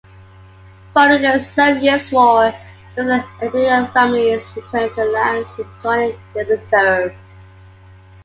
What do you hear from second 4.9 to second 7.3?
to lands adjoining the reserve.